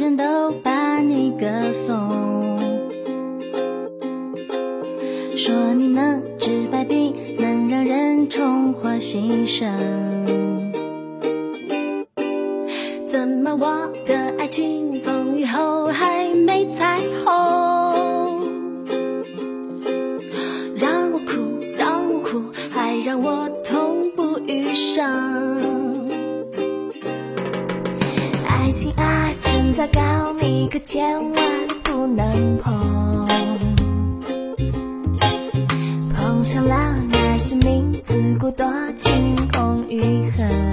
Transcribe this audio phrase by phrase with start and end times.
[0.00, 1.94] 人都把你歌颂，
[5.36, 9.70] 说你能治百病，能让人重获新生。
[13.06, 18.42] 怎么我的爱情风雨后还没彩虹？
[20.74, 25.69] 让我哭，让我哭，还让我痛不欲生。
[28.70, 31.02] 爱情啊，真糟糕，你可千
[31.32, 33.26] 万不能碰。
[36.14, 38.64] 碰上了，那是命，自古多
[38.94, 40.69] 情空余恨。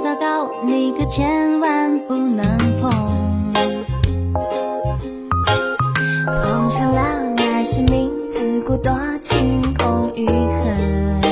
[0.00, 2.44] 糟糕，你可千万不能
[2.80, 2.90] 碰。
[6.24, 11.25] 碰上了，那是命，自古多情空余恨。